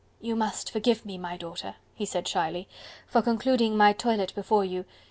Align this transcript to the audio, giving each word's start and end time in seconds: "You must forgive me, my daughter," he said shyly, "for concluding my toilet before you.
"You 0.19 0.35
must 0.35 0.71
forgive 0.71 1.05
me, 1.05 1.19
my 1.19 1.37
daughter," 1.37 1.75
he 1.93 2.05
said 2.07 2.27
shyly, 2.27 2.67
"for 3.05 3.21
concluding 3.21 3.77
my 3.77 3.93
toilet 3.93 4.33
before 4.33 4.65
you. 4.65 4.83